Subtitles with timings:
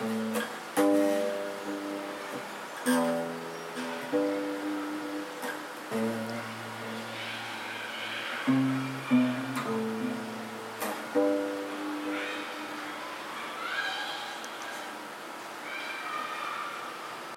[0.00, 0.63] 嗯。